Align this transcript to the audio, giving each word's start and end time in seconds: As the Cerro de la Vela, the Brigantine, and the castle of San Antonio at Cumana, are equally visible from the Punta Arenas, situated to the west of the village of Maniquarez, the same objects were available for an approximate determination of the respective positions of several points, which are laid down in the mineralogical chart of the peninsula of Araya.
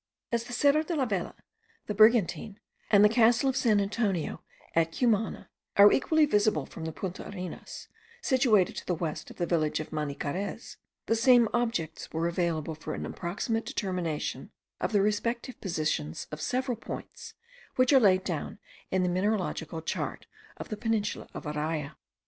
As 0.31 0.45
the 0.45 0.53
Cerro 0.53 0.81
de 0.81 0.95
la 0.95 1.05
Vela, 1.05 1.35
the 1.85 1.93
Brigantine, 1.93 2.59
and 2.89 3.05
the 3.05 3.07
castle 3.07 3.47
of 3.47 3.55
San 3.55 3.79
Antonio 3.79 4.41
at 4.75 4.91
Cumana, 4.91 5.47
are 5.77 5.91
equally 5.91 6.25
visible 6.25 6.65
from 6.65 6.85
the 6.85 6.91
Punta 6.91 7.29
Arenas, 7.29 7.87
situated 8.19 8.75
to 8.77 8.85
the 8.87 8.95
west 8.95 9.29
of 9.29 9.37
the 9.37 9.45
village 9.45 9.79
of 9.79 9.93
Maniquarez, 9.93 10.77
the 11.05 11.15
same 11.15 11.47
objects 11.53 12.11
were 12.11 12.27
available 12.27 12.73
for 12.73 12.95
an 12.95 13.05
approximate 13.05 13.63
determination 13.67 14.49
of 14.79 14.91
the 14.91 15.03
respective 15.03 15.61
positions 15.61 16.25
of 16.31 16.41
several 16.41 16.77
points, 16.77 17.35
which 17.75 17.93
are 17.93 17.99
laid 17.99 18.23
down 18.23 18.57
in 18.89 19.03
the 19.03 19.09
mineralogical 19.09 19.83
chart 19.83 20.25
of 20.57 20.69
the 20.69 20.77
peninsula 20.77 21.29
of 21.35 21.43
Araya. 21.43 21.93